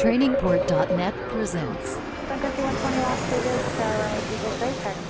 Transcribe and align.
Trainingport.net 0.00 1.14
presents 1.28 1.98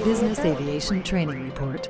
Business 0.03 0.41
Aviation 0.41 1.05
Training 1.05 1.45
Report. 1.45 1.89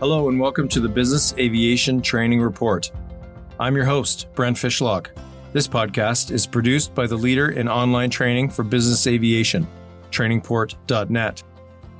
Hello, 0.00 0.28
and 0.28 0.40
welcome 0.40 0.66
to 0.66 0.80
the 0.80 0.88
Business 0.88 1.32
Aviation 1.38 2.02
Training 2.02 2.42
Report. 2.42 2.90
I'm 3.60 3.76
your 3.76 3.84
host, 3.84 4.26
Brent 4.34 4.56
Fishlock. 4.56 5.10
This 5.52 5.68
podcast 5.68 6.32
is 6.32 6.44
produced 6.44 6.92
by 6.92 7.06
the 7.06 7.16
leader 7.16 7.50
in 7.50 7.68
online 7.68 8.10
training 8.10 8.50
for 8.50 8.64
business 8.64 9.06
aviation, 9.06 9.64
trainingport.net. 10.10 11.40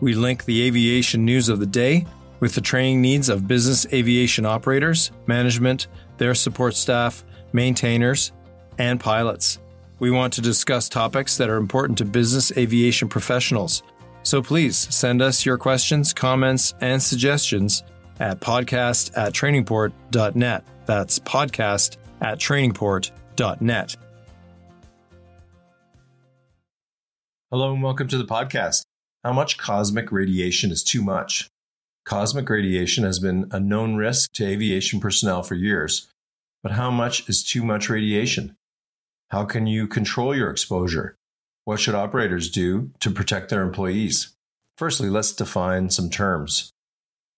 We 0.01 0.15
link 0.15 0.45
the 0.47 0.63
aviation 0.63 1.25
news 1.25 1.49
of 1.49 1.61
the 1.61 1.67
day 1.67 2.07
with 2.41 2.55
the 2.55 2.61
training 2.61 3.01
needs 3.01 3.29
of 3.29 3.49
business 3.49 3.87
aviation 3.93 4.47
operators, 4.47 5.11
management, 5.27 5.87
their 6.19 6.35
support 6.35 6.75
staff, 6.75 7.25
maintainers, 7.53 8.33
and 8.79 9.01
pilots. 9.01 9.59
We 9.99 10.11
want 10.11 10.33
to 10.35 10.41
discuss 10.41 10.89
topics 10.89 11.37
that 11.37 11.49
are 11.49 11.57
important 11.57 11.99
to 11.99 12.05
business 12.05 12.57
aviation 12.57 13.09
professionals. 13.09 13.83
So 14.23 14.43
please 14.43 14.77
send 14.77 15.23
us 15.23 15.47
your 15.47 15.59
questions, 15.59 16.13
comments, 16.13 16.75
and 16.81 17.03
suggestions 17.03 17.83
at 18.21 18.41
podcast 18.41 19.17
at 19.17 19.33
trainingport.net. 19.33 20.65
That's 20.87 21.19
podcast 21.19 21.97
at 22.21 22.39
trainingport.net. 22.39 23.97
Hello 27.51 27.73
and 27.73 27.83
welcome 27.83 28.09
to 28.09 28.19
the 28.19 28.25
podcast. 28.25 28.83
How 29.23 29.33
much 29.33 29.59
cosmic 29.59 30.11
radiation 30.11 30.71
is 30.71 30.83
too 30.83 31.03
much? 31.03 31.49
Cosmic 32.05 32.51
radiation 32.51 33.05
has 33.05 33.19
been 33.19 33.49
a 33.51 33.59
known 33.59 33.97
risk 33.97 34.33
to 34.35 34.47
aviation 34.47 35.01
personnel 35.01 35.43
for 35.43 35.55
years, 35.55 36.07
but 36.63 36.73
how 36.73 36.91
much 36.91 37.27
is 37.31 37.43
too 37.43 37.65
much 37.65 37.89
radiation? 37.89 38.57
How 39.31 39.47
can 39.47 39.67
you 39.67 39.87
control 39.87 40.37
your 40.37 40.51
exposure? 40.51 41.17
What 41.65 41.81
should 41.81 41.95
operators 41.95 42.51
do 42.51 42.91
to 43.01 43.11
protect 43.11 43.49
their 43.49 43.63
employees? 43.63 44.35
Firstly, 44.77 45.09
let's 45.09 45.33
define 45.33 45.89
some 45.89 46.11
terms. 46.11 46.71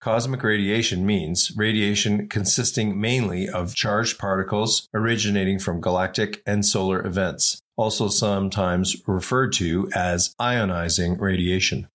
Cosmic 0.00 0.42
radiation 0.42 1.06
means 1.06 1.52
radiation 1.56 2.28
consisting 2.28 3.00
mainly 3.00 3.48
of 3.48 3.74
charged 3.74 4.18
particles 4.18 4.88
originating 4.92 5.60
from 5.60 5.80
galactic 5.80 6.42
and 6.44 6.66
solar 6.66 7.06
events, 7.06 7.60
also 7.76 8.08
sometimes 8.08 8.96
referred 9.06 9.52
to 9.54 9.88
as 9.94 10.34
ionizing 10.40 11.20
radiation. 11.20 11.88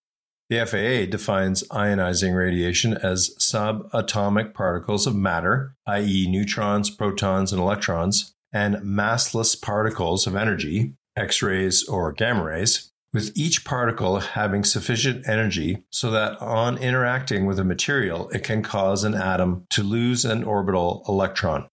The 0.52 0.66
FAA 0.66 1.10
defines 1.10 1.64
ionizing 1.70 2.36
radiation 2.36 2.98
as 2.98 3.34
subatomic 3.40 4.54
particles 4.54 5.08
of 5.08 5.16
matter, 5.16 5.78
i.e., 5.88 6.28
neutrons, 6.30 6.90
protons, 6.90 7.54
and 7.54 7.62
electrons, 7.62 8.34
and 8.52 8.76
massless 8.84 9.56
particles 9.56 10.28
of 10.28 10.36
energy, 10.36 10.96
X 11.16 11.42
rays 11.42 11.88
or 11.88 12.12
gamma 12.12 12.44
rays, 12.44 12.92
with 13.14 13.32
each 13.34 13.64
particle 13.64 14.20
having 14.20 14.66
sufficient 14.66 15.26
energy 15.26 15.86
so 15.90 16.12
that 16.12 16.38
on 16.42 16.78
interacting 16.80 17.46
with 17.46 17.58
a 17.58 17.64
material, 17.64 18.28
it 18.32 18.44
can 18.44 18.62
cause 18.62 19.06
an 19.06 19.16
atom 19.16 19.66
to 19.70 19.84
lose 19.84 20.26
an 20.26 20.44
orbital 20.44 21.06
electron. 21.08 21.70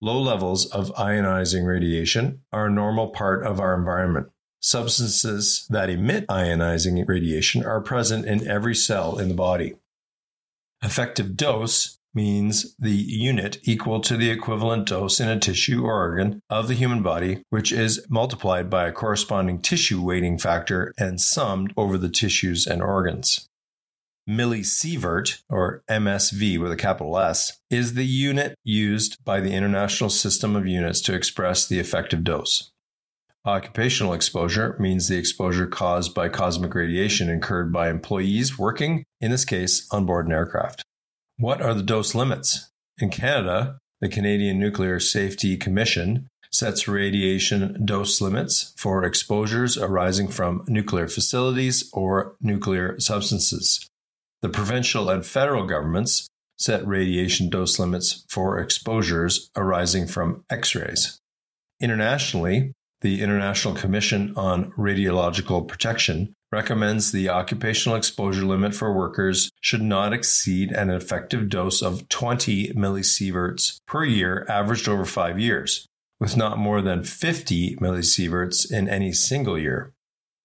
Low 0.00 0.22
levels 0.22 0.64
of 0.64 0.90
ionizing 0.94 1.66
radiation 1.66 2.40
are 2.50 2.68
a 2.68 2.72
normal 2.72 3.08
part 3.08 3.44
of 3.44 3.60
our 3.60 3.74
environment. 3.74 4.28
Substances 4.60 5.66
that 5.70 5.88
emit 5.88 6.26
ionizing 6.28 7.06
radiation 7.08 7.64
are 7.64 7.80
present 7.80 8.26
in 8.26 8.46
every 8.46 8.74
cell 8.74 9.18
in 9.18 9.28
the 9.28 9.34
body. 9.34 9.76
Effective 10.82 11.36
dose 11.36 11.98
means 12.12 12.74
the 12.78 12.90
unit 12.90 13.58
equal 13.62 14.00
to 14.00 14.16
the 14.16 14.30
equivalent 14.30 14.86
dose 14.86 15.20
in 15.20 15.28
a 15.28 15.38
tissue 15.38 15.84
or 15.84 15.94
organ 15.94 16.42
of 16.50 16.68
the 16.68 16.74
human 16.74 17.02
body, 17.02 17.42
which 17.50 17.72
is 17.72 18.04
multiplied 18.08 18.68
by 18.68 18.86
a 18.86 18.92
corresponding 18.92 19.60
tissue 19.60 20.02
weighting 20.02 20.36
factor 20.36 20.92
and 20.98 21.20
summed 21.20 21.72
over 21.76 21.96
the 21.96 22.08
tissues 22.08 22.66
and 22.66 22.82
organs. 22.82 23.48
Millisievert, 24.28 25.42
or 25.48 25.82
MSV 25.88 26.60
with 26.60 26.70
a 26.70 26.76
capital 26.76 27.18
S, 27.18 27.58
is 27.70 27.94
the 27.94 28.06
unit 28.06 28.56
used 28.62 29.16
by 29.24 29.40
the 29.40 29.52
International 29.52 30.10
System 30.10 30.54
of 30.54 30.66
Units 30.66 31.00
to 31.00 31.14
express 31.14 31.66
the 31.66 31.78
effective 31.78 32.22
dose. 32.22 32.70
Occupational 33.46 34.12
exposure 34.12 34.76
means 34.78 35.08
the 35.08 35.16
exposure 35.16 35.66
caused 35.66 36.14
by 36.14 36.28
cosmic 36.28 36.74
radiation 36.74 37.30
incurred 37.30 37.72
by 37.72 37.88
employees 37.88 38.58
working, 38.58 39.04
in 39.18 39.30
this 39.30 39.46
case, 39.46 39.88
on 39.90 40.04
board 40.04 40.26
an 40.26 40.32
aircraft. 40.32 40.84
What 41.38 41.62
are 41.62 41.72
the 41.72 41.82
dose 41.82 42.14
limits? 42.14 42.68
In 42.98 43.08
Canada, 43.08 43.78
the 44.02 44.10
Canadian 44.10 44.58
Nuclear 44.58 45.00
Safety 45.00 45.56
Commission 45.56 46.28
sets 46.52 46.86
radiation 46.86 47.86
dose 47.86 48.20
limits 48.20 48.74
for 48.76 49.04
exposures 49.04 49.78
arising 49.78 50.28
from 50.28 50.62
nuclear 50.68 51.08
facilities 51.08 51.88
or 51.94 52.36
nuclear 52.42 53.00
substances. 53.00 53.86
The 54.42 54.50
provincial 54.50 55.08
and 55.08 55.24
federal 55.24 55.66
governments 55.66 56.26
set 56.58 56.86
radiation 56.86 57.48
dose 57.48 57.78
limits 57.78 58.26
for 58.28 58.58
exposures 58.58 59.50
arising 59.56 60.06
from 60.06 60.44
X 60.50 60.74
rays. 60.74 61.18
Internationally, 61.80 62.72
the 63.00 63.22
International 63.22 63.74
Commission 63.74 64.34
on 64.36 64.72
Radiological 64.72 65.66
Protection 65.66 66.34
recommends 66.52 67.12
the 67.12 67.28
occupational 67.28 67.96
exposure 67.96 68.44
limit 68.44 68.74
for 68.74 68.92
workers 68.92 69.50
should 69.60 69.82
not 69.82 70.12
exceed 70.12 70.72
an 70.72 70.90
effective 70.90 71.48
dose 71.48 71.80
of 71.80 72.08
20 72.08 72.72
millisieverts 72.74 73.78
per 73.86 74.04
year 74.04 74.44
averaged 74.48 74.88
over 74.88 75.04
five 75.04 75.38
years, 75.38 75.86
with 76.18 76.36
not 76.36 76.58
more 76.58 76.82
than 76.82 77.04
50 77.04 77.76
millisieverts 77.76 78.70
in 78.70 78.88
any 78.88 79.12
single 79.12 79.58
year. 79.58 79.92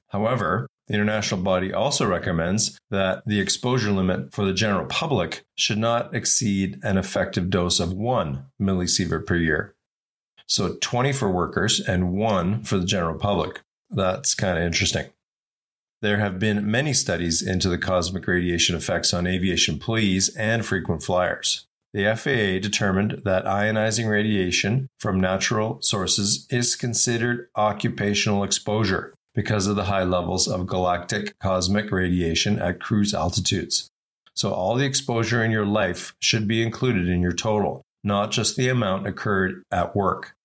However, 0.09 0.67
the 0.87 0.93
international 0.93 1.41
body 1.41 1.73
also 1.73 2.05
recommends 2.05 2.77
that 2.91 3.23
the 3.25 3.39
exposure 3.39 3.91
limit 3.91 4.33
for 4.33 4.45
the 4.45 4.53
general 4.53 4.85
public 4.85 5.43
should 5.55 5.79
not 5.79 6.15
exceed 6.15 6.79
an 6.83 6.97
effective 6.97 7.49
dose 7.49 7.79
of 7.79 7.93
1 7.93 8.45
millisievert 8.61 9.25
per 9.25 9.35
year. 9.35 9.74
So 10.47 10.77
20 10.79 11.11
for 11.13 11.31
workers 11.31 11.79
and 11.79 12.13
1 12.13 12.63
for 12.63 12.77
the 12.77 12.85
general 12.85 13.17
public. 13.17 13.61
That's 13.89 14.35
kind 14.35 14.57
of 14.57 14.63
interesting. 14.63 15.09
There 16.01 16.17
have 16.17 16.37
been 16.37 16.69
many 16.69 16.93
studies 16.93 17.41
into 17.41 17.69
the 17.69 17.77
cosmic 17.77 18.27
radiation 18.27 18.75
effects 18.75 19.13
on 19.13 19.25
aviation 19.25 19.75
employees 19.75 20.35
and 20.35 20.65
frequent 20.65 21.01
flyers. 21.01 21.65
The 21.93 22.13
FAA 22.13 22.59
determined 22.59 23.21
that 23.23 23.45
ionizing 23.45 24.09
radiation 24.09 24.89
from 24.99 25.21
natural 25.21 25.81
sources 25.81 26.45
is 26.49 26.75
considered 26.75 27.47
occupational 27.55 28.43
exposure 28.43 29.15
because 29.33 29.65
of 29.65 29.77
the 29.77 29.85
high 29.85 30.03
levels 30.03 30.47
of 30.47 30.67
galactic 30.67 31.39
cosmic 31.39 31.91
radiation 31.91 32.59
at 32.59 32.81
cruise 32.81 33.13
altitudes. 33.13 33.89
So, 34.33 34.51
all 34.51 34.75
the 34.75 34.85
exposure 34.85 35.41
in 35.43 35.51
your 35.51 35.65
life 35.65 36.13
should 36.19 36.49
be 36.49 36.61
included 36.61 37.07
in 37.07 37.21
your 37.21 37.31
total, 37.31 37.84
not 38.05 38.31
just 38.31 38.55
the 38.55 38.69
amount 38.69 39.07
occurred 39.07 39.63
at 39.71 39.95
work. 39.95 40.35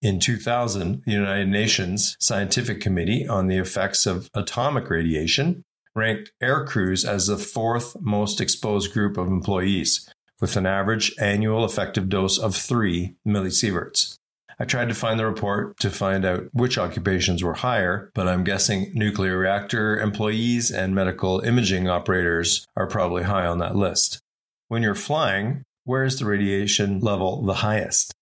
In 0.00 0.18
2000, 0.18 1.02
the 1.06 1.12
United 1.12 1.48
Nations 1.48 2.16
Scientific 2.18 2.80
Committee 2.80 3.28
on 3.28 3.46
the 3.46 3.58
Effects 3.58 4.04
of 4.06 4.28
Atomic 4.34 4.90
Radiation 4.90 5.62
ranked 5.94 6.32
air 6.40 6.64
crews 6.64 7.04
as 7.04 7.26
the 7.26 7.38
fourth 7.38 7.96
most 8.00 8.40
exposed 8.40 8.92
group 8.92 9.16
of 9.16 9.28
employees, 9.28 10.08
with 10.40 10.56
an 10.56 10.66
average 10.66 11.14
annual 11.20 11.64
effective 11.64 12.08
dose 12.08 12.38
of 12.38 12.56
3 12.56 13.14
millisieverts. 13.24 14.16
I 14.58 14.64
tried 14.64 14.88
to 14.88 14.94
find 14.94 15.18
the 15.18 15.26
report 15.26 15.78
to 15.80 15.90
find 15.90 16.24
out 16.24 16.44
which 16.52 16.78
occupations 16.78 17.42
were 17.42 17.54
higher, 17.54 18.10
but 18.14 18.28
I'm 18.28 18.44
guessing 18.44 18.92
nuclear 18.94 19.36
reactor 19.36 19.98
employees 19.98 20.70
and 20.70 20.94
medical 20.94 21.40
imaging 21.40 21.88
operators 21.88 22.66
are 22.76 22.86
probably 22.86 23.24
high 23.24 23.46
on 23.46 23.58
that 23.58 23.76
list. 23.76 24.20
When 24.68 24.82
you're 24.82 24.94
flying, 24.94 25.64
where 25.84 26.04
is 26.04 26.18
the 26.18 26.26
radiation 26.26 27.00
level 27.00 27.42
the 27.44 27.54
highest? 27.54 28.14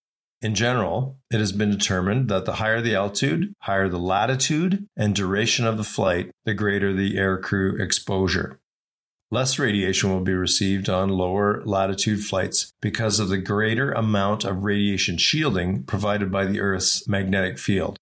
In 0.43 0.55
general, 0.55 1.19
it 1.31 1.39
has 1.39 1.53
been 1.53 1.71
determined 1.71 2.31
that 2.31 2.47
the 2.47 2.55
higher 2.55 2.81
the 2.81 2.95
altitude, 2.95 3.53
higher 3.61 3.89
the 3.89 3.99
latitude 3.99 4.87
and 4.97 5.15
duration 5.15 5.67
of 5.67 5.77
the 5.77 5.85
flight, 5.85 6.31
the 6.47 6.55
greater 6.55 6.95
the 6.95 7.17
aircrew 7.17 7.79
exposure. 7.79 8.59
Less 9.31 9.59
radiation 9.59 10.11
will 10.11 10.23
be 10.23 10.33
received 10.33 10.89
on 10.89 11.11
lower 11.11 11.63
latitude 11.65 12.25
flights 12.25 12.73
because 12.81 13.21
of 13.21 13.29
the 13.29 13.39
greater 13.39 13.93
amount 13.93 14.45
of 14.45 14.65
radiation 14.65 15.19
shielding 15.19 15.85
provided 15.85 16.33
by 16.33 16.47
the 16.47 16.61
Earth's 16.61 17.07
magnetic 17.07 17.59
field. 17.59 17.97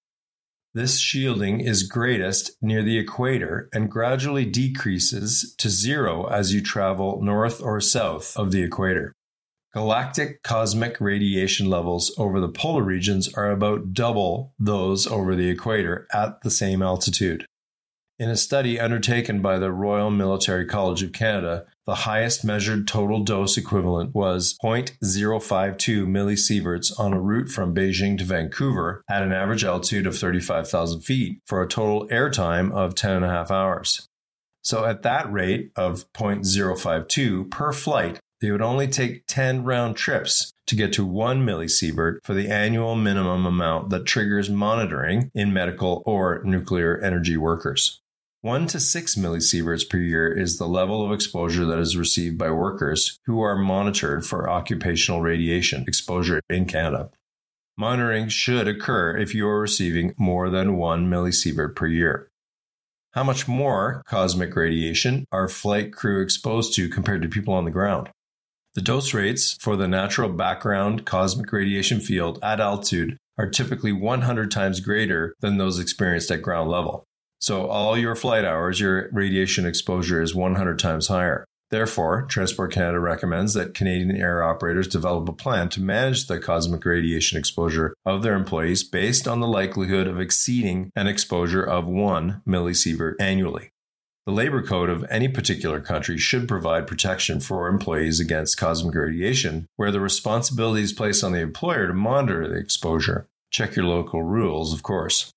This 0.75 0.99
shielding 0.99 1.61
is 1.61 1.82
greatest 1.82 2.53
near 2.62 2.82
the 2.82 2.99
equator 2.99 3.69
and 3.73 3.91
gradually 3.91 4.44
decreases 4.44 5.55
to 5.59 5.69
zero 5.69 6.27
as 6.27 6.55
you 6.55 6.62
travel 6.62 7.21
north 7.21 7.61
or 7.61 7.81
south 7.81 8.37
of 8.37 8.53
the 8.53 8.62
equator. 8.62 9.12
Galactic 9.79 10.43
cosmic 10.43 11.01
radiation 11.01 11.71
levels 11.71 12.13
over 12.19 12.41
the 12.41 12.49
polar 12.49 12.83
regions 12.83 13.33
are 13.35 13.53
about 13.53 13.95
double 13.95 14.53
those 14.59 15.07
over 15.07 15.37
the 15.37 15.49
equator 15.49 16.09
at 16.13 16.43
the 16.43 16.51
same 16.51 16.83
altitude. 16.83 17.47
In 18.19 18.29
a 18.29 18.35
study 18.35 18.81
undertaken 18.81 19.41
by 19.41 19.61
the 19.61 19.71
Royal 19.71 20.11
Military 20.11 20.67
College 20.67 21.05
of 21.05 21.13
Canada, 21.13 21.65
the 21.87 21.95
highest 21.95 22.45
measured 22.45 22.89
total 22.89 23.23
dose 23.23 23.57
equivalent 23.57 24.17
was 24.17 24.59
0.052 24.65 24.99
millisieverts 26.09 26.99
on 26.99 27.13
a 27.13 27.21
route 27.21 27.49
from 27.49 27.73
Beijing 27.73 28.19
to 28.19 28.25
Vancouver 28.25 29.05
at 29.09 29.23
an 29.23 29.33
average 29.33 29.63
altitude 29.63 30.09
of 30.09 30.19
35,000 30.19 31.03
feet 31.03 31.39
for 31.47 31.63
a 31.63 31.69
total 31.69 32.09
airtime 32.09 32.73
of 32.73 32.97
10 32.97 33.13
and 33.13 33.25
a 33.25 33.29
half 33.29 33.53
hours. 33.53 34.09
So 34.65 34.85
at 34.85 35.03
that 35.03 35.33
rate 35.33 35.71
of 35.77 36.13
0.052 36.15 37.49
per 37.49 37.73
flight, 37.73 38.19
they 38.40 38.50
would 38.50 38.62
only 38.62 38.87
take 38.87 39.26
10 39.26 39.64
round 39.64 39.96
trips 39.96 40.52
to 40.67 40.76
get 40.76 40.93
to 40.93 41.05
1 41.05 41.44
millisievert 41.44 42.19
for 42.23 42.35
the 42.35 42.49
annual 42.49 42.94
minimum 42.94 43.46
amount 43.46 43.90
that 43.90 44.05
triggers 44.05 44.49
monitoring 44.49 45.31
in 45.35 45.52
medical 45.52 46.02
or 46.06 46.43
nuclear 46.44 47.00
energy 47.00 47.37
workers. 47.37 48.00
1 48.43 48.69
to 48.69 48.79
6 48.79 49.17
millisieverts 49.17 49.88
per 49.88 49.99
year 49.99 50.31
is 50.31 50.58
the 50.58 50.69
level 50.69 51.05
of 51.05 51.12
exposure 51.12 51.64
that 51.64 51.81
is 51.81 51.96
received 51.96 52.38
by 52.38 52.50
workers 52.50 53.19
who 53.26 53.40
are 53.40 53.56
monitored 53.56 54.25
for 54.25 54.49
occupational 54.49 55.20
radiation 55.20 55.84
exposure 55.88 56.41
in 56.49 56.64
Canada. 56.64 57.11
Monitoring 57.76 58.29
should 58.29 58.69
occur 58.69 59.17
if 59.17 59.34
you 59.34 59.49
are 59.49 59.61
receiving 59.61 60.14
more 60.19 60.50
than 60.50 60.76
1 60.76 61.11
millisievert 61.11 61.75
per 61.75 61.88
year. 61.88 62.31
How 63.12 63.25
much 63.25 63.49
more 63.49 64.02
cosmic 64.06 64.55
radiation 64.55 65.25
are 65.32 65.49
flight 65.49 65.93
crew 65.93 66.23
exposed 66.23 66.75
to 66.75 66.88
compared 66.88 67.23
to 67.23 67.29
people 67.29 67.55
on 67.55 67.64
the 67.64 67.70
ground? 67.73 68.11
The 68.79 68.85
dose 68.85 69.13
rates 69.13 69.55
for 69.55 69.75
the 69.75 69.89
natural 69.89 70.29
background 70.29 71.05
cosmic 71.05 71.51
radiation 71.51 71.99
field 71.99 72.39
at 72.45 72.61
altitude 72.61 73.17
are 73.37 73.51
typically 73.51 73.91
100 73.91 74.53
times 74.53 74.79
greater 74.79 75.35
than 75.41 75.59
those 75.59 75.81
experienced 75.81 76.31
at 76.31 76.43
ground 76.43 76.71
level. 76.71 77.03
So 77.41 77.67
all 77.67 77.99
your 77.99 78.15
flight 78.15 78.45
hours, 78.45 78.79
your 78.79 79.09
radiation 79.11 79.67
exposure 79.67 80.23
is 80.23 80.33
100 80.33 80.79
times 80.79 81.09
higher. 81.09 81.45
Therefore, 81.73 82.23
Transport 82.29 82.73
Canada 82.73 83.01
recommends 83.01 83.53
that 83.55 83.75
Canadian 83.75 84.15
air 84.15 84.45
operators 84.45 84.87
develop 84.87 85.29
a 85.29 85.33
plan 85.33 85.69
to 85.71 85.83
manage 85.83 86.29
the 86.29 86.39
cosmic 86.39 86.85
radiation 86.85 87.37
exposure 87.37 87.95
of 88.07 88.23
their 88.23 88.35
employees 88.35 88.85
based 88.85 89.27
on 89.27 89.41
the 89.41 89.49
likelihood 89.49 90.07
of 90.07 90.21
exceeding 90.21 90.93
an 90.95 91.09
exposure 91.09 91.65
of 91.65 91.89
1 91.89 92.43
millisievert 92.47 93.15
annually. 93.19 93.73
The 94.29 94.35
labor 94.35 94.63
code 94.63 94.91
of 94.91 95.07
any 95.09 95.27
particular 95.27 95.81
country 95.81 96.19
should 96.19 96.47
provide 96.49 96.87
protection 96.87 97.41
for 97.41 97.67
employees 97.67 98.21
against 98.21 98.59
cosmic 98.59 98.95
radiation, 98.95 99.67
where 99.77 99.91
the 99.91 100.01
responsibility 100.01 100.83
is 100.83 100.93
placed 100.93 101.25
on 101.25 101.33
the 101.33 101.39
employer 101.39 101.87
to 101.87 101.95
monitor 101.95 102.47
the 102.47 102.59
exposure. 102.59 103.27
Check 103.51 103.75
your 103.75 103.87
local 103.87 104.23
rules, 104.23 104.75
of 104.75 104.83
course. 104.83 105.33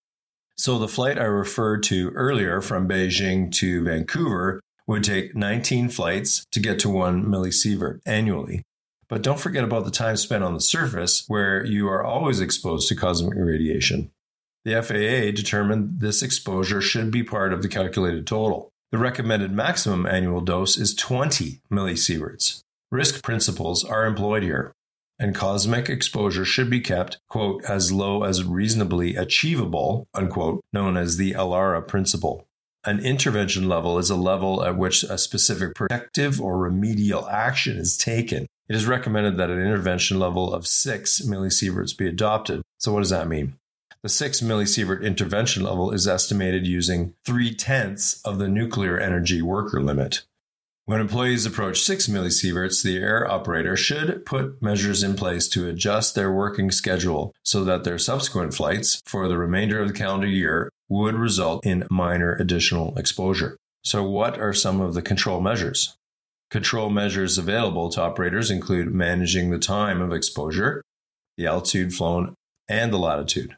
So 0.58 0.78
the 0.78 0.90
flight 0.90 1.18
I 1.18 1.24
referred 1.24 1.84
to 1.84 2.10
earlier 2.10 2.60
from 2.60 2.90
Beijing 2.90 3.50
to 3.54 3.82
Vancouver 3.82 4.60
would 4.88 5.06
take 5.06 5.38
19 5.38 5.88
flights 5.88 6.46
to 6.52 6.60
get 6.60 6.78
to 6.80 6.90
1 6.90 7.24
millisievert 7.24 8.02
annually. 8.06 8.64
But 9.08 9.22
don't 9.22 9.40
forget 9.40 9.64
about 9.64 9.86
the 9.86 9.92
time 9.92 10.18
spent 10.18 10.44
on 10.44 10.54
the 10.54 10.60
surface 10.60 11.24
where 11.30 11.64
you 11.64 11.88
are 11.88 12.04
always 12.04 12.42
exposed 12.42 12.90
to 12.90 12.98
cosmic 12.98 13.38
radiation. 13.38 14.12
The 14.66 14.82
FAA 14.84 15.32
determined 15.34 16.02
this 16.02 16.22
exposure 16.22 16.82
should 16.82 17.10
be 17.10 17.24
part 17.24 17.54
of 17.54 17.62
the 17.62 17.70
calculated 17.70 18.28
total. 18.28 18.70
The 18.92 18.98
recommended 18.98 19.52
maximum 19.52 20.06
annual 20.06 20.42
dose 20.42 20.78
is 20.78 20.94
20 20.96 21.62
millisieverts. 21.72 22.62
Risk 22.92 23.24
principles 23.24 23.86
are 23.86 24.06
employed 24.06 24.44
here 24.44 24.74
and 25.22 25.36
cosmic 25.36 25.88
exposure 25.88 26.44
should 26.44 26.68
be 26.68 26.80
kept, 26.80 27.20
quote, 27.30 27.64
as 27.66 27.92
low 27.92 28.24
as 28.24 28.44
reasonably 28.44 29.16
achievable, 29.16 30.08
unquote, 30.16 30.62
known 30.74 30.98
as 30.98 31.18
the 31.18 31.34
ALARA 31.34 31.84
principle. 31.88 32.48
An 32.84 33.00
intervention 33.00 33.70
level 33.70 34.00
is 34.00 34.10
a 34.10 34.16
level 34.16 34.64
at 34.66 34.78
which 34.78 35.04
a 35.04 35.20
specific 35.20 35.76
protective 35.76 36.42
or 36.42 36.58
remedial 36.58 37.30
action 37.30 37.78
is 37.78 37.96
taken. 37.96 38.48
It 38.68 38.76
is 38.76 38.88
recommended 38.88 39.38
that 39.38 39.52
an 39.52 39.62
intervention 39.62 40.18
level 40.18 40.52
of 40.52 40.66
6 40.66 41.22
millisieverts 41.22 41.96
be 41.96 42.08
adopted. 42.08 42.64
So, 42.80 42.92
what 42.92 43.02
does 43.02 43.12
that 43.12 43.28
mean? 43.28 43.54
The 44.03 44.09
6 44.09 44.42
millisievert 44.42 45.03
intervention 45.03 45.62
level 45.62 45.92
is 45.92 46.07
estimated 46.07 46.65
using 46.65 47.13
3 47.24 47.53
tenths 47.53 48.19
of 48.24 48.39
the 48.39 48.48
nuclear 48.48 48.98
energy 48.98 49.44
worker 49.44 49.80
limit. 49.80 50.24
When 50.86 51.00
employees 51.00 51.45
approach 51.45 51.81
6 51.81 52.07
millisieverts, 52.07 52.81
the 52.81 52.98
air 52.98 53.30
operator 53.30 53.77
should 53.77 54.25
put 54.25 54.59
measures 54.59 55.03
in 55.03 55.13
place 55.15 55.48
to 55.50 55.69
adjust 55.69 56.15
their 56.15 56.31
working 56.31 56.71
schedule 56.71 57.31
so 57.44 57.63
that 57.63 57.83
their 57.83 58.00
subsequent 58.00 58.56
flights 58.56 59.00
for 59.06 59.27
the 59.27 59.38
remainder 59.38 59.80
of 59.80 59.88
the 59.88 59.94
calendar 59.94 60.25
year 60.25 60.71
would 60.89 61.13
result 61.13 61.63
in 61.63 61.88
minor 61.92 62.33
additional 62.33 62.97
exposure. 62.97 63.56
So, 63.83 64.04
what 64.04 64.39
are 64.39 64.51
some 64.51 64.81
of 64.81 64.95
the 64.95 65.04
control 65.04 65.42
measures? 65.42 65.95
Control 66.50 66.89
measures 66.89 67.38
available 67.38 67.89
to 67.92 68.01
operators 68.01 68.50
include 68.50 68.94
managing 68.94 69.51
the 69.51 69.59
time 69.59 70.01
of 70.01 70.12
exposure, 70.12 70.81
the 71.38 71.45
altitude 71.45 71.94
flown, 71.94 72.33
and 72.68 72.92
the 72.92 72.97
latitude. 72.97 73.56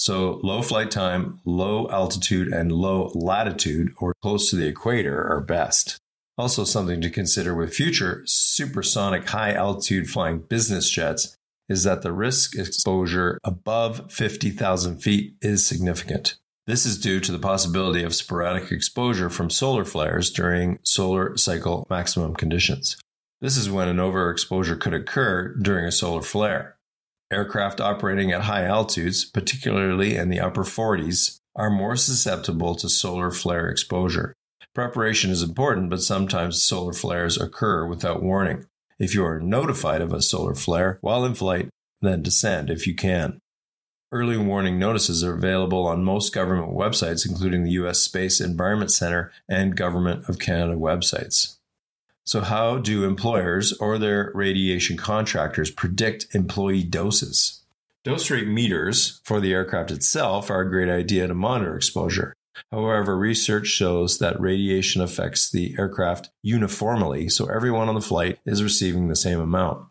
So, 0.00 0.40
low 0.42 0.62
flight 0.62 0.90
time, 0.90 1.40
low 1.44 1.86
altitude, 1.90 2.48
and 2.48 2.72
low 2.72 3.12
latitude 3.14 3.92
or 3.98 4.14
close 4.22 4.48
to 4.48 4.56
the 4.56 4.66
equator 4.66 5.22
are 5.30 5.42
best. 5.42 5.98
Also, 6.38 6.64
something 6.64 7.02
to 7.02 7.10
consider 7.10 7.54
with 7.54 7.74
future 7.74 8.22
supersonic 8.24 9.28
high 9.28 9.52
altitude 9.52 10.08
flying 10.08 10.38
business 10.38 10.88
jets 10.88 11.36
is 11.68 11.84
that 11.84 12.00
the 12.00 12.14
risk 12.14 12.56
exposure 12.58 13.38
above 13.44 14.10
50,000 14.10 15.00
feet 15.02 15.34
is 15.42 15.66
significant. 15.66 16.36
This 16.66 16.86
is 16.86 16.98
due 16.98 17.20
to 17.20 17.30
the 17.30 17.38
possibility 17.38 18.02
of 18.02 18.14
sporadic 18.14 18.72
exposure 18.72 19.28
from 19.28 19.50
solar 19.50 19.84
flares 19.84 20.30
during 20.30 20.78
solar 20.82 21.36
cycle 21.36 21.86
maximum 21.90 22.34
conditions. 22.34 22.96
This 23.42 23.58
is 23.58 23.68
when 23.68 23.88
an 23.88 23.98
overexposure 23.98 24.80
could 24.80 24.94
occur 24.94 25.54
during 25.60 25.84
a 25.84 25.92
solar 25.92 26.22
flare. 26.22 26.78
Aircraft 27.32 27.80
operating 27.80 28.32
at 28.32 28.42
high 28.42 28.64
altitudes, 28.64 29.24
particularly 29.24 30.16
in 30.16 30.30
the 30.30 30.40
upper 30.40 30.64
40s, 30.64 31.38
are 31.54 31.70
more 31.70 31.94
susceptible 31.94 32.74
to 32.74 32.88
solar 32.88 33.30
flare 33.30 33.68
exposure. 33.68 34.34
Preparation 34.74 35.30
is 35.30 35.42
important, 35.42 35.90
but 35.90 36.02
sometimes 36.02 36.62
solar 36.62 36.92
flares 36.92 37.40
occur 37.40 37.86
without 37.86 38.22
warning. 38.22 38.66
If 38.98 39.14
you 39.14 39.24
are 39.24 39.38
notified 39.40 40.00
of 40.00 40.12
a 40.12 40.22
solar 40.22 40.54
flare 40.54 40.98
while 41.02 41.24
in 41.24 41.34
flight, 41.34 41.68
then 42.02 42.22
descend 42.22 42.68
if 42.68 42.86
you 42.86 42.94
can. 42.94 43.38
Early 44.12 44.36
warning 44.36 44.78
notices 44.78 45.22
are 45.22 45.34
available 45.34 45.86
on 45.86 46.02
most 46.02 46.34
government 46.34 46.72
websites, 46.72 47.28
including 47.28 47.62
the 47.62 47.70
U.S. 47.72 48.00
Space 48.00 48.40
Environment 48.40 48.90
Center 48.90 49.30
and 49.48 49.76
Government 49.76 50.28
of 50.28 50.40
Canada 50.40 50.76
websites. 50.76 51.58
So, 52.30 52.42
how 52.42 52.78
do 52.78 53.02
employers 53.02 53.72
or 53.72 53.98
their 53.98 54.30
radiation 54.36 54.96
contractors 54.96 55.68
predict 55.68 56.32
employee 56.32 56.84
doses? 56.84 57.64
Dose 58.04 58.30
rate 58.30 58.46
meters 58.46 59.20
for 59.24 59.40
the 59.40 59.52
aircraft 59.52 59.90
itself 59.90 60.48
are 60.48 60.60
a 60.60 60.70
great 60.70 60.88
idea 60.88 61.26
to 61.26 61.34
monitor 61.34 61.74
exposure. 61.74 62.32
However, 62.70 63.18
research 63.18 63.66
shows 63.66 64.20
that 64.20 64.40
radiation 64.40 65.02
affects 65.02 65.50
the 65.50 65.74
aircraft 65.76 66.30
uniformly, 66.40 67.28
so 67.28 67.46
everyone 67.46 67.88
on 67.88 67.96
the 67.96 68.00
flight 68.00 68.38
is 68.46 68.62
receiving 68.62 69.08
the 69.08 69.16
same 69.16 69.40
amount. 69.40 69.88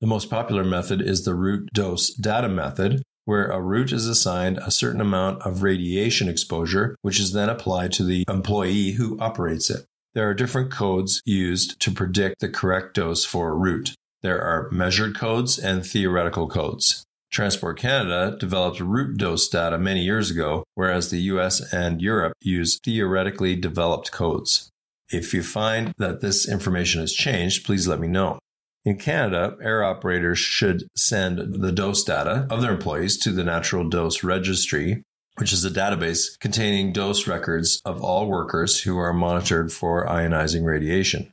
The 0.00 0.06
most 0.06 0.30
popular 0.30 0.62
method 0.62 1.02
is 1.02 1.24
the 1.24 1.34
route 1.34 1.68
dose 1.74 2.10
data 2.10 2.48
method, 2.48 3.02
where 3.24 3.48
a 3.48 3.60
route 3.60 3.90
is 3.90 4.06
assigned 4.06 4.58
a 4.58 4.70
certain 4.70 5.00
amount 5.00 5.42
of 5.42 5.64
radiation 5.64 6.28
exposure, 6.28 6.94
which 7.02 7.18
is 7.18 7.32
then 7.32 7.48
applied 7.48 7.90
to 7.94 8.04
the 8.04 8.22
employee 8.28 8.92
who 8.92 9.18
operates 9.18 9.68
it. 9.68 9.86
There 10.14 10.28
are 10.28 10.34
different 10.34 10.72
codes 10.72 11.22
used 11.24 11.80
to 11.82 11.92
predict 11.92 12.40
the 12.40 12.48
correct 12.48 12.94
dose 12.94 13.24
for 13.24 13.50
a 13.50 13.54
route. 13.54 13.94
There 14.22 14.42
are 14.42 14.68
measured 14.70 15.16
codes 15.16 15.58
and 15.58 15.86
theoretical 15.86 16.48
codes. 16.48 17.04
Transport 17.30 17.78
Canada 17.78 18.36
developed 18.38 18.80
route 18.80 19.16
dose 19.16 19.48
data 19.48 19.78
many 19.78 20.02
years 20.02 20.30
ago, 20.30 20.64
whereas 20.74 21.10
the 21.10 21.20
US 21.34 21.72
and 21.72 22.02
Europe 22.02 22.32
use 22.40 22.80
theoretically 22.84 23.54
developed 23.54 24.10
codes. 24.10 24.68
If 25.12 25.32
you 25.32 25.44
find 25.44 25.92
that 25.98 26.20
this 26.20 26.48
information 26.48 27.00
has 27.02 27.12
changed, 27.12 27.64
please 27.64 27.86
let 27.86 28.00
me 28.00 28.08
know. 28.08 28.40
In 28.84 28.96
Canada, 28.96 29.56
air 29.62 29.84
operators 29.84 30.38
should 30.38 30.88
send 30.96 31.62
the 31.62 31.72
dose 31.72 32.02
data 32.02 32.48
of 32.50 32.62
their 32.62 32.72
employees 32.72 33.16
to 33.18 33.30
the 33.30 33.44
National 33.44 33.88
Dose 33.88 34.24
Registry, 34.24 35.02
which 35.40 35.54
is 35.54 35.64
a 35.64 35.70
database 35.70 36.38
containing 36.38 36.92
dose 36.92 37.26
records 37.26 37.80
of 37.86 38.02
all 38.02 38.28
workers 38.28 38.82
who 38.82 38.98
are 38.98 39.14
monitored 39.14 39.72
for 39.72 40.06
ionizing 40.06 40.66
radiation. 40.66 41.32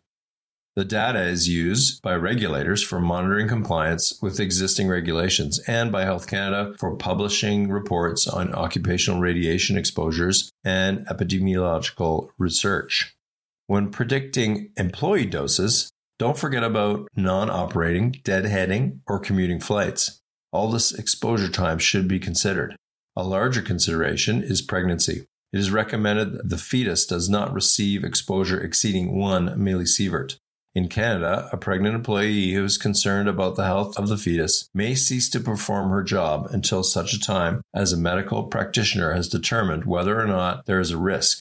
The 0.77 0.85
data 0.85 1.23
is 1.23 1.49
used 1.49 2.01
by 2.01 2.15
regulators 2.15 2.81
for 2.81 3.01
monitoring 3.01 3.49
compliance 3.49 4.17
with 4.21 4.39
existing 4.39 4.87
regulations 4.87 5.59
and 5.67 5.91
by 5.91 6.05
Health 6.05 6.27
Canada 6.27 6.73
for 6.77 6.95
publishing 6.95 7.69
reports 7.69 8.27
on 8.27 8.53
occupational 8.53 9.19
radiation 9.19 9.77
exposures 9.77 10.51
and 10.63 11.05
epidemiological 11.07 12.29
research. 12.37 13.13
When 13.65 13.89
predicting 13.89 14.69
employee 14.77 15.25
doses, 15.25 15.89
don't 16.17 16.37
forget 16.37 16.63
about 16.63 17.09
non 17.15 17.49
operating, 17.49 18.13
deadheading, 18.23 18.99
or 19.05 19.19
commuting 19.19 19.59
flights. 19.59 20.21
All 20.53 20.69
this 20.69 20.93
exposure 20.93 21.49
time 21.49 21.79
should 21.79 22.07
be 22.07 22.19
considered. 22.19 22.77
A 23.17 23.23
larger 23.23 23.63
consideration 23.63 24.43
is 24.43 24.61
pregnancy. 24.61 25.25
It 25.51 25.59
is 25.59 25.71
recommended 25.71 26.33
that 26.33 26.49
the 26.49 26.57
fetus 26.59 27.03
does 27.03 27.27
not 27.27 27.51
receive 27.51 28.03
exposure 28.03 28.61
exceeding 28.61 29.17
1 29.17 29.57
millisievert. 29.57 30.37
In 30.75 30.87
Canada, 30.87 31.49
a 31.51 31.57
pregnant 31.57 31.95
employee 31.95 32.53
who 32.53 32.63
is 32.63 32.77
concerned 32.77 33.27
about 33.27 33.55
the 33.55 33.65
health 33.65 33.97
of 33.97 34.07
the 34.07 34.19
fetus 34.19 34.69
may 34.71 34.93
cease 34.93 35.31
to 35.31 35.39
perform 35.39 35.89
her 35.89 36.03
job 36.03 36.47
until 36.51 36.83
such 36.83 37.11
a 37.11 37.19
time 37.19 37.63
as 37.73 37.91
a 37.91 37.97
medical 37.97 38.43
practitioner 38.43 39.13
has 39.13 39.27
determined 39.27 39.85
whether 39.85 40.21
or 40.21 40.27
not 40.27 40.67
there 40.67 40.79
is 40.79 40.91
a 40.91 40.97
risk. 40.97 41.39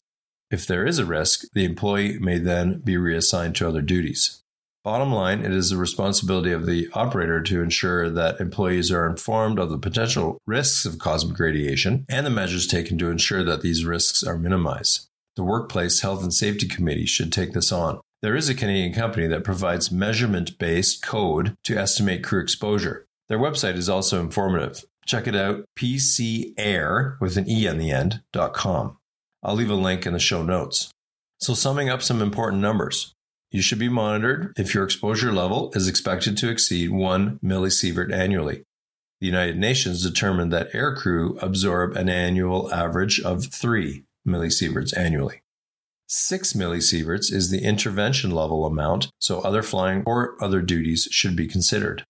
If 0.50 0.66
there 0.66 0.87
is 0.87 0.99
a 0.99 1.04
risk, 1.04 1.45
the 1.52 1.66
employee 1.66 2.18
may 2.18 2.38
then 2.38 2.78
be 2.78 2.97
reassigned 2.97 3.54
to 3.56 3.68
other 3.68 3.83
duties. 3.83 4.42
Bottom 4.87 5.11
line, 5.11 5.45
it 5.45 5.50
is 5.50 5.71
the 5.71 5.76
responsibility 5.76 6.52
of 6.52 6.64
the 6.64 6.88
operator 6.93 7.43
to 7.43 7.61
ensure 7.61 8.09
that 8.09 8.38
employees 8.38 8.93
are 8.93 9.11
informed 9.11 9.59
of 9.59 9.69
the 9.69 9.78
potential 9.78 10.38
risks 10.47 10.87
of 10.87 11.00
cosmic 11.00 11.40
radiation 11.40 12.07
and 12.09 12.25
the 12.25 12.31
measures 12.31 12.69
taken 12.69 12.97
to 12.99 13.11
ensure 13.11 13.43
that 13.43 13.62
these 13.62 13.85
risks 13.85 14.23
are 14.23 14.38
minimized. 14.38 15.09
The 15.35 15.43
Workplace 15.43 16.02
Health 16.02 16.23
and 16.23 16.33
Safety 16.33 16.69
Committee 16.69 17.05
should 17.05 17.33
take 17.33 17.52
this 17.52 17.73
on. 17.73 18.00
There 18.23 18.37
is 18.37 18.49
a 18.49 18.55
Canadian 18.55 18.93
company 18.93 19.26
that 19.26 19.43
provides 19.43 19.90
measurement 19.90 20.57
based 20.57 21.02
code 21.02 21.57
to 21.64 21.76
estimate 21.76 22.23
crew 22.23 22.40
exposure. 22.40 23.07
Their 23.28 23.40
website 23.40 23.75
is 23.75 23.88
also 23.88 24.21
informative. 24.21 24.85
Check 25.05 25.26
it 25.26 25.35
out, 25.35 25.64
pcair 25.76 27.21
with 27.21 27.37
an 27.37 27.50
E 27.50 27.66
on 27.66 27.78
the 27.78 27.90
end, 27.90 28.23
com. 28.52 28.99
I'll 29.43 29.57
leave 29.57 29.69
a 29.69 29.75
link 29.75 30.07
in 30.07 30.12
the 30.12 30.21
show 30.21 30.45
notes. 30.45 30.93
So, 31.40 31.55
summing 31.55 31.90
up 31.90 32.02
some 32.02 32.23
important 32.23 32.62
numbers. 32.62 33.15
You 33.56 33.62
should 33.62 33.78
be 33.78 33.88
monitored 33.88 34.52
if 34.58 34.75
your 34.75 34.84
exposure 34.84 35.32
level 35.32 35.72
is 35.75 35.88
expected 35.88 36.36
to 36.36 36.50
exceed 36.50 36.90
1 36.90 37.38
millisievert 37.42 38.12
annually. 38.12 38.64
The 39.18 39.28
United 39.28 39.56
Nations 39.56 40.02
determined 40.02 40.52
that 40.52 40.70
aircrew 40.75 41.42
absorb 41.42 41.96
an 41.96 42.10
annual 42.10 42.70
average 42.70 43.18
of 43.18 43.46
3 43.46 44.04
millisieverts 44.28 44.94
annually. 44.94 45.40
6 46.06 46.52
millisieverts 46.52 47.32
is 47.32 47.48
the 47.48 47.64
intervention 47.64 48.30
level 48.30 48.66
amount, 48.66 49.08
so 49.20 49.40
other 49.40 49.62
flying 49.62 50.02
or 50.04 50.36
other 50.44 50.60
duties 50.60 51.08
should 51.10 51.34
be 51.34 51.46
considered. 51.46 52.04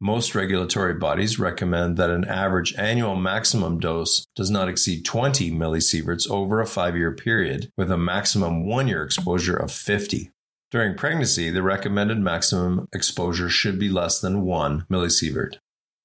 Most 0.00 0.34
regulatory 0.34 0.94
bodies 0.94 1.38
recommend 1.38 1.96
that 1.96 2.10
an 2.10 2.24
average 2.24 2.74
annual 2.74 3.14
maximum 3.14 3.78
dose 3.78 4.26
does 4.34 4.50
not 4.50 4.68
exceed 4.68 5.04
20 5.04 5.52
millisieverts 5.52 6.28
over 6.28 6.60
a 6.60 6.66
five 6.66 6.96
year 6.96 7.12
period, 7.12 7.70
with 7.76 7.88
a 7.92 7.96
maximum 7.96 8.66
one 8.66 8.88
year 8.88 9.04
exposure 9.04 9.56
of 9.56 9.70
50. 9.70 10.32
During 10.70 10.96
pregnancy, 10.96 11.48
the 11.48 11.62
recommended 11.62 12.18
maximum 12.18 12.88
exposure 12.92 13.48
should 13.48 13.78
be 13.78 13.88
less 13.88 14.20
than 14.20 14.42
1 14.42 14.84
millisievert. 14.90 15.56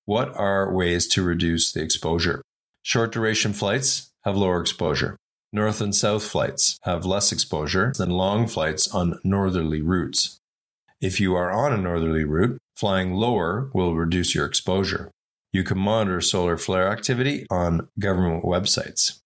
What 0.06 0.34
are 0.38 0.74
ways 0.74 1.06
to 1.10 1.22
reduce 1.22 1.74
the 1.74 1.82
exposure? 1.82 2.42
Short 2.82 3.12
duration 3.12 3.52
flights 3.52 4.12
have 4.24 4.38
lower 4.38 4.62
exposure. 4.62 5.18
North 5.52 5.82
and 5.82 5.94
south 5.94 6.24
flights 6.24 6.80
have 6.84 7.06
less 7.06 7.34
exposure 7.34 7.92
than 7.98 8.10
long 8.10 8.48
flights 8.48 8.88
on 8.94 9.20
northerly 9.26 9.82
routes. 9.82 10.40
If 11.02 11.20
you 11.20 11.36
are 11.36 11.52
on 11.52 11.74
a 11.74 11.78
northerly 11.78 12.24
route, 12.24 12.58
flying 12.74 13.14
lower 13.14 13.70
will 13.74 13.96
reduce 13.96 14.34
your 14.34 14.46
exposure. 14.46 15.12
You 15.52 15.64
can 15.66 15.78
monitor 15.78 16.22
solar 16.22 16.58
flare 16.58 16.90
activity 16.90 17.46
on 17.50 17.90
government 18.00 18.46
websites. 18.46 19.20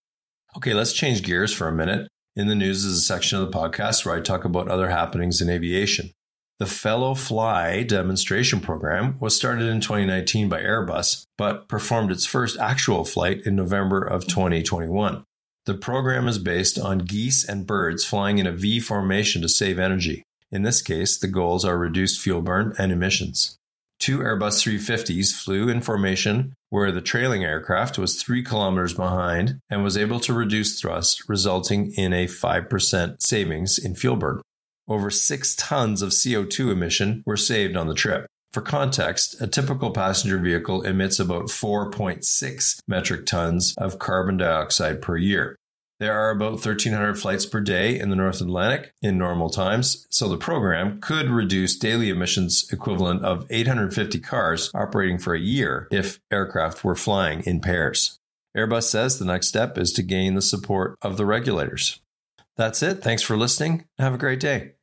Okay, 0.56 0.74
let's 0.74 0.94
change 0.94 1.22
gears 1.22 1.53
for 1.53 1.67
a 1.67 1.72
minute 1.72 2.10
in 2.38 2.48
the 2.48 2.56
news 2.56 2.86
is 2.86 3.00
a 3.00 3.01
section 3.01 3.39
of 3.39 3.51
the 3.51 3.58
podcast 3.58 4.06
where 4.06 4.15
I 4.15 4.22
talk 4.22 4.46
about 4.46 4.67
other 4.67 4.89
happenings 4.89 5.41
in 5.41 5.50
aviation. 5.50 6.12
The 6.60 6.67
Fellow 6.67 7.15
Fly 7.15 7.82
demonstration 7.82 8.60
program 8.60 9.17
was 9.20 9.36
started 9.36 9.65
in 9.65 9.82
2019 9.82 10.48
by 10.48 10.62
Airbus, 10.62 11.25
but 11.36 11.67
performed 11.67 12.12
its 12.12 12.27
first 12.27 12.60
actual 12.60 13.06
flight 13.06 13.41
in 13.44 13.56
November 13.56 14.03
of 14.03 14.27
2021. 14.27 15.24
The 15.65 15.74
program 15.74 16.27
is 16.27 16.38
based 16.38 16.77
on 16.77 17.00
geese 17.00 17.44
and 17.44 17.65
birds 17.65 18.06
flying 18.06 18.38
in 18.38 18.46
a 18.46 18.51
V 18.51 18.79
formation 18.82 19.41
to 19.41 19.50
save 19.50 19.79
energy. 19.79 20.24
In 20.51 20.62
this 20.62 20.84
case, 20.84 21.17
the 21.17 21.27
goals 21.27 21.65
are 21.65 21.77
reduced 21.77 22.22
fuel 22.22 22.44
burn 22.44 22.75
and 22.77 22.91
emissions. 22.91 23.58
Two 24.00 24.20
Airbus 24.20 24.63
350s 24.63 25.34
flew 25.34 25.70
in 25.70 25.82
formation 25.82 26.53
where 26.69 26.91
the 26.91 27.01
trailing 27.01 27.43
aircraft 27.43 27.97
was 27.97 28.21
three 28.21 28.43
kilometers 28.43 28.93
behind 28.93 29.59
and 29.69 29.83
was 29.83 29.97
able 29.97 30.19
to 30.21 30.33
reduce 30.33 30.79
thrust, 30.79 31.24
resulting 31.27 31.91
in 31.93 32.13
a 32.13 32.27
5% 32.27 33.21
savings 33.21 33.77
in 33.77 33.95
fuel 33.95 34.15
burn. 34.15 34.41
Over 34.88 35.09
six 35.09 35.55
tons 35.55 36.01
of 36.01 36.12
CO2 36.12 36.71
emission 36.71 37.24
were 37.25 37.38
saved 37.38 37.75
on 37.75 37.88
the 37.88 37.93
trip. 37.93 38.27
For 38.53 38.62
context, 38.62 39.41
a 39.41 39.47
typical 39.47 39.91
passenger 39.91 40.39
vehicle 40.39 40.81
emits 40.83 41.19
about 41.19 41.47
4.6 41.47 42.79
metric 42.88 43.25
tons 43.25 43.75
of 43.77 44.00
carbon 44.00 44.38
dioxide 44.38 45.01
per 45.01 45.17
year. 45.17 45.56
There 46.00 46.13
are 46.13 46.30
about 46.30 46.51
1,300 46.51 47.16
flights 47.16 47.48
per 47.48 47.60
day 47.60 48.00
in 48.00 48.10
the 48.10 48.16
North 48.16 48.39
Atlantic 48.39 48.94
in 49.01 49.18
normal 49.18 49.50
times, 49.50 50.06
so 50.12 50.30
the 50.30 50.38
program 50.38 51.01
could 51.01 51.30
reduce 51.30 51.75
daily 51.75 52.10
emissions 52.10 52.70
equivalent 52.72 53.25
of 53.25 53.48
850 53.50 54.20
cars 54.20 54.70
operating 54.75 55.18
for 55.18 55.34
a 55.34 55.39
year 55.39 55.88
if 55.92 56.20
aircraft 56.32 56.84
were 56.84 56.96
flying 56.96 57.42
in 57.42 57.62
pairs. 57.62 58.20
Airbus 58.56 58.84
says 58.84 59.18
the 59.18 59.25
next 59.25 59.48
step 59.48 59.77
is 59.77 59.92
to 59.94 60.04
gain 60.04 60.36
the 60.36 60.42
support 60.42 60.98
of 61.01 61.18
the 61.18 61.25
regulators. 61.25 62.00
That's 62.56 62.84
it. 62.84 63.04
Thanks 63.04 63.24
for 63.24 63.36
listening. 63.36 63.86
Have 63.98 64.13
a 64.13 64.20
great 64.20 64.39
day. 64.39 64.74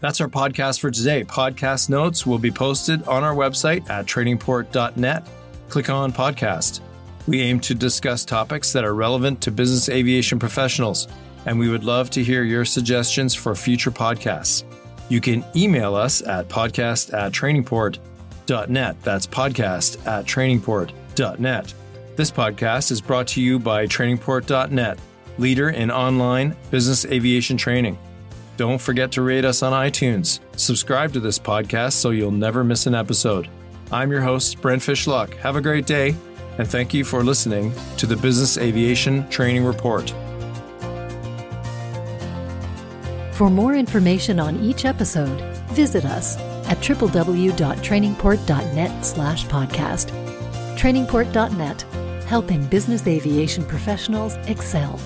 That's 0.00 0.20
our 0.20 0.28
podcast 0.28 0.80
for 0.80 0.90
today. 0.90 1.24
Podcast 1.24 1.90
notes 1.90 2.26
will 2.26 2.38
be 2.38 2.50
posted 2.50 3.06
on 3.06 3.22
our 3.22 3.34
website 3.34 3.88
at 3.90 4.06
trainingport.net. 4.06 5.26
Click 5.68 5.90
on 5.90 6.12
podcast. 6.12 6.80
We 7.26 7.42
aim 7.42 7.60
to 7.60 7.74
discuss 7.74 8.24
topics 8.24 8.72
that 8.72 8.84
are 8.84 8.94
relevant 8.94 9.40
to 9.42 9.50
business 9.50 9.88
aviation 9.88 10.38
professionals, 10.38 11.08
and 11.46 11.58
we 11.58 11.68
would 11.68 11.84
love 11.84 12.10
to 12.10 12.24
hear 12.24 12.42
your 12.42 12.64
suggestions 12.64 13.34
for 13.34 13.54
future 13.54 13.90
podcasts. 13.90 14.64
You 15.08 15.20
can 15.20 15.44
email 15.54 15.94
us 15.94 16.22
at 16.22 16.48
podcast 16.48 17.12
at 17.12 17.32
trainingport.net. 17.32 19.02
That's 19.02 19.26
podcast 19.26 20.06
at 20.06 20.24
trainingport.net. 20.24 21.74
This 22.16 22.30
podcast 22.30 22.90
is 22.90 23.00
brought 23.00 23.26
to 23.28 23.42
you 23.42 23.58
by 23.58 23.86
trainingport.net, 23.86 24.98
leader 25.38 25.70
in 25.70 25.90
online 25.90 26.56
business 26.70 27.04
aviation 27.06 27.56
training. 27.56 27.98
Don't 28.56 28.80
forget 28.80 29.10
to 29.12 29.22
rate 29.22 29.44
us 29.44 29.62
on 29.62 29.72
iTunes. 29.72 30.40
Subscribe 30.56 31.12
to 31.14 31.20
this 31.20 31.38
podcast 31.38 31.92
so 31.94 32.10
you'll 32.10 32.30
never 32.30 32.62
miss 32.62 32.86
an 32.86 32.94
episode. 32.94 33.48
I'm 33.90 34.10
your 34.10 34.20
host, 34.20 34.60
Brent 34.60 34.82
Fishlock. 34.82 35.34
Have 35.36 35.56
a 35.56 35.60
great 35.60 35.86
day 35.86 36.14
and 36.60 36.70
thank 36.70 36.92
you 36.92 37.04
for 37.04 37.24
listening 37.24 37.72
to 37.96 38.04
the 38.04 38.16
Business 38.16 38.58
Aviation 38.58 39.26
Training 39.30 39.64
Report. 39.64 40.10
For 43.32 43.48
more 43.48 43.74
information 43.74 44.38
on 44.38 44.60
each 44.60 44.84
episode, 44.84 45.40
visit 45.68 46.04
us 46.04 46.36
at 46.68 46.76
www.trainingport.net 46.80 49.06
slash 49.06 49.46
podcast. 49.46 50.10
Trainingport.net, 50.76 51.86
helping 52.26 52.66
business 52.66 53.06
aviation 53.06 53.64
professionals 53.64 54.36
excel. 54.46 55.00